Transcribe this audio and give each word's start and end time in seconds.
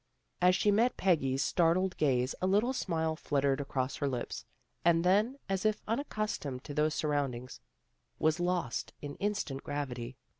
As 0.41 0.55
she 0.55 0.71
met 0.71 0.97
Peggy's 0.97 1.43
startled 1.43 1.95
gaze 1.95 2.33
a 2.41 2.47
little 2.47 2.73
smile 2.73 3.15
flut 3.15 3.43
tered 3.43 3.59
across 3.59 3.97
her 3.97 4.07
lips, 4.07 4.45
and 4.83 5.03
then, 5.03 5.37
as 5.47 5.63
if 5.63 5.85
unaccus 5.85 6.39
tomed 6.39 6.63
to 6.63 6.73
those 6.73 6.95
surroundings, 6.95 7.59
was 8.17 8.39
lost 8.39 8.93
in 9.03 9.13
in 9.17 9.35
stant 9.35 9.63
gravity. 9.63 10.17